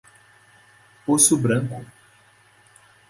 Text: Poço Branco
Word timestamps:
Poço 1.05 1.37
Branco 1.37 1.85